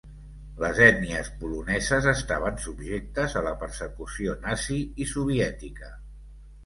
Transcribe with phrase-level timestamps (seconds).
[0.61, 5.93] Les ètnies poloneses estaven subjectes a la persecució nazi i soviètica.